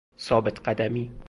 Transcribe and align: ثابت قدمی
ثابت 0.19 0.59
قدمی 0.59 1.11